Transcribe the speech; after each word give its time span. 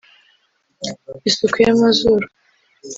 isuku 1.29 1.57
y’amazuru, 1.65 2.25